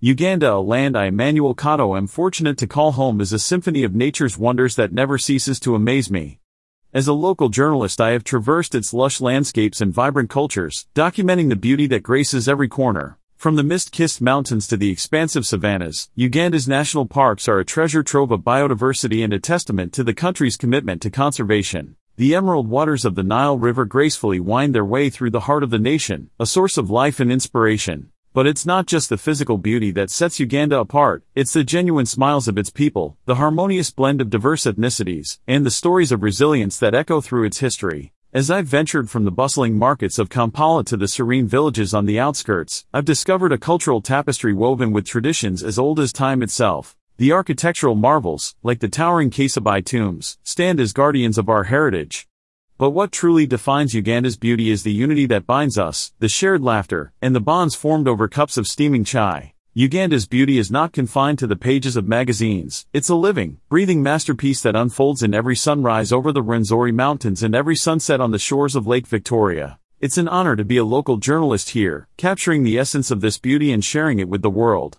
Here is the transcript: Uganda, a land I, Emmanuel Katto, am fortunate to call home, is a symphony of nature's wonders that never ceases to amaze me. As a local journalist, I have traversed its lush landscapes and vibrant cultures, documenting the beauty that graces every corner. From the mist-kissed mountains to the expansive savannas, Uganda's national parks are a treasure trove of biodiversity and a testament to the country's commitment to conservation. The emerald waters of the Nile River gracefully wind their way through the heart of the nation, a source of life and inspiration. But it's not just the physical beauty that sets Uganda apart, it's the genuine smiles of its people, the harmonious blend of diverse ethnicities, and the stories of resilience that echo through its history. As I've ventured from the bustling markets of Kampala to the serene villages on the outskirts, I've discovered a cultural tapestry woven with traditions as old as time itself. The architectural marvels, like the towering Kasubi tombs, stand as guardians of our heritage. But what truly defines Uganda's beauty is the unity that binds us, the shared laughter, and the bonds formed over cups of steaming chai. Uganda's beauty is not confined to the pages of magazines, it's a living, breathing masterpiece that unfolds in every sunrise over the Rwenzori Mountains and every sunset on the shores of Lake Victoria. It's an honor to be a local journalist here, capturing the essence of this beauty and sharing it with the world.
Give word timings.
Uganda, 0.00 0.52
a 0.52 0.60
land 0.60 0.96
I, 0.96 1.06
Emmanuel 1.06 1.56
Katto, 1.56 1.96
am 1.96 2.06
fortunate 2.06 2.56
to 2.58 2.68
call 2.68 2.92
home, 2.92 3.20
is 3.20 3.32
a 3.32 3.38
symphony 3.40 3.82
of 3.82 3.96
nature's 3.96 4.38
wonders 4.38 4.76
that 4.76 4.92
never 4.92 5.18
ceases 5.18 5.58
to 5.58 5.74
amaze 5.74 6.08
me. 6.08 6.38
As 6.94 7.08
a 7.08 7.12
local 7.12 7.48
journalist, 7.48 8.00
I 8.00 8.10
have 8.10 8.22
traversed 8.22 8.76
its 8.76 8.94
lush 8.94 9.20
landscapes 9.20 9.80
and 9.80 9.92
vibrant 9.92 10.30
cultures, 10.30 10.86
documenting 10.94 11.48
the 11.48 11.56
beauty 11.56 11.88
that 11.88 12.04
graces 12.04 12.48
every 12.48 12.68
corner. 12.68 13.18
From 13.34 13.56
the 13.56 13.64
mist-kissed 13.64 14.20
mountains 14.20 14.68
to 14.68 14.76
the 14.76 14.88
expansive 14.88 15.44
savannas, 15.44 16.10
Uganda's 16.14 16.68
national 16.68 17.06
parks 17.06 17.48
are 17.48 17.58
a 17.58 17.64
treasure 17.64 18.04
trove 18.04 18.30
of 18.30 18.42
biodiversity 18.42 19.24
and 19.24 19.32
a 19.32 19.40
testament 19.40 19.92
to 19.94 20.04
the 20.04 20.14
country's 20.14 20.56
commitment 20.56 21.02
to 21.02 21.10
conservation. 21.10 21.96
The 22.14 22.36
emerald 22.36 22.68
waters 22.68 23.04
of 23.04 23.16
the 23.16 23.24
Nile 23.24 23.58
River 23.58 23.84
gracefully 23.84 24.38
wind 24.38 24.76
their 24.76 24.84
way 24.84 25.10
through 25.10 25.30
the 25.30 25.40
heart 25.40 25.64
of 25.64 25.70
the 25.70 25.78
nation, 25.80 26.30
a 26.38 26.46
source 26.46 26.78
of 26.78 26.88
life 26.88 27.18
and 27.18 27.32
inspiration. 27.32 28.12
But 28.34 28.46
it's 28.46 28.66
not 28.66 28.86
just 28.86 29.08
the 29.08 29.16
physical 29.16 29.58
beauty 29.58 29.90
that 29.92 30.10
sets 30.10 30.38
Uganda 30.38 30.78
apart, 30.78 31.24
it's 31.34 31.54
the 31.54 31.64
genuine 31.64 32.06
smiles 32.06 32.46
of 32.46 32.58
its 32.58 32.70
people, 32.70 33.16
the 33.24 33.36
harmonious 33.36 33.90
blend 33.90 34.20
of 34.20 34.30
diverse 34.30 34.64
ethnicities, 34.64 35.38
and 35.46 35.64
the 35.64 35.70
stories 35.70 36.12
of 36.12 36.22
resilience 36.22 36.78
that 36.78 36.94
echo 36.94 37.20
through 37.20 37.44
its 37.44 37.60
history. 37.60 38.12
As 38.30 38.50
I've 38.50 38.66
ventured 38.66 39.08
from 39.08 39.24
the 39.24 39.30
bustling 39.30 39.78
markets 39.78 40.18
of 40.18 40.28
Kampala 40.28 40.84
to 40.84 40.98
the 40.98 41.08
serene 41.08 41.48
villages 41.48 41.94
on 41.94 42.04
the 42.04 42.20
outskirts, 42.20 42.84
I've 42.92 43.06
discovered 43.06 43.52
a 43.52 43.58
cultural 43.58 44.02
tapestry 44.02 44.52
woven 44.52 44.92
with 44.92 45.06
traditions 45.06 45.64
as 45.64 45.78
old 45.78 45.98
as 45.98 46.12
time 46.12 46.42
itself. 46.42 46.94
The 47.16 47.32
architectural 47.32 47.94
marvels, 47.94 48.54
like 48.62 48.80
the 48.80 48.88
towering 48.88 49.30
Kasubi 49.30 49.82
tombs, 49.82 50.38
stand 50.44 50.78
as 50.78 50.92
guardians 50.92 51.38
of 51.38 51.48
our 51.48 51.64
heritage. 51.64 52.27
But 52.78 52.90
what 52.90 53.10
truly 53.10 53.44
defines 53.44 53.92
Uganda's 53.92 54.36
beauty 54.36 54.70
is 54.70 54.84
the 54.84 54.92
unity 54.92 55.26
that 55.26 55.48
binds 55.48 55.76
us, 55.76 56.12
the 56.20 56.28
shared 56.28 56.62
laughter, 56.62 57.12
and 57.20 57.34
the 57.34 57.40
bonds 57.40 57.74
formed 57.74 58.06
over 58.06 58.28
cups 58.28 58.56
of 58.56 58.68
steaming 58.68 59.02
chai. 59.02 59.54
Uganda's 59.74 60.28
beauty 60.28 60.58
is 60.58 60.70
not 60.70 60.92
confined 60.92 61.40
to 61.40 61.48
the 61.48 61.56
pages 61.56 61.96
of 61.96 62.06
magazines, 62.06 62.86
it's 62.92 63.08
a 63.08 63.16
living, 63.16 63.58
breathing 63.68 64.00
masterpiece 64.00 64.62
that 64.62 64.76
unfolds 64.76 65.24
in 65.24 65.34
every 65.34 65.56
sunrise 65.56 66.12
over 66.12 66.30
the 66.30 66.40
Rwenzori 66.40 66.94
Mountains 66.94 67.42
and 67.42 67.52
every 67.52 67.74
sunset 67.74 68.20
on 68.20 68.30
the 68.30 68.38
shores 68.38 68.76
of 68.76 68.86
Lake 68.86 69.08
Victoria. 69.08 69.80
It's 69.98 70.16
an 70.16 70.28
honor 70.28 70.54
to 70.54 70.64
be 70.64 70.76
a 70.76 70.84
local 70.84 71.16
journalist 71.16 71.70
here, 71.70 72.06
capturing 72.16 72.62
the 72.62 72.78
essence 72.78 73.10
of 73.10 73.20
this 73.20 73.38
beauty 73.38 73.72
and 73.72 73.84
sharing 73.84 74.20
it 74.20 74.28
with 74.28 74.42
the 74.42 74.50
world. 74.50 74.96